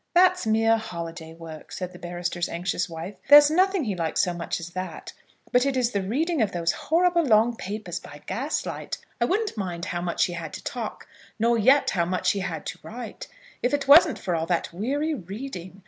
[0.15, 3.17] "That's mere holiday work," said the barrister's anxious wife.
[3.29, 5.13] "There's nothing he likes so much as that;
[5.51, 8.97] but it is the reading of those horrible long papers by gaslight.
[9.21, 12.65] I wouldn't mind how much he had to talk, nor yet how much he had
[12.65, 13.27] to write,
[13.61, 15.79] if it wasn't for all that weary reading.